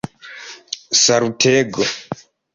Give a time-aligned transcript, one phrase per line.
[1.01, 1.83] salutego